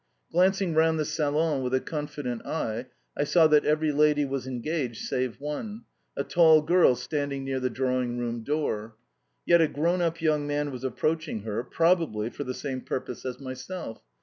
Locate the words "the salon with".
0.97-1.75